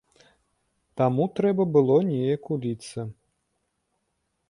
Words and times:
Таму 1.01 1.27
трэба 1.39 1.63
было 1.77 1.99
неяк 2.09 2.43
уліцца. 2.59 2.99